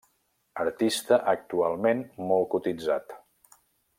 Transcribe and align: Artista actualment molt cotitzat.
Artista 0.63 1.19
actualment 1.33 2.03
molt 2.31 2.51
cotitzat. 2.57 3.15